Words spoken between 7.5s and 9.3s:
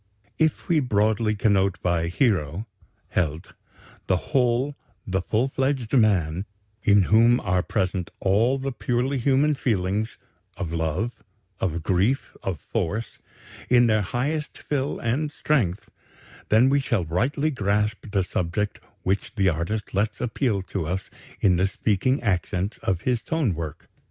present all the purely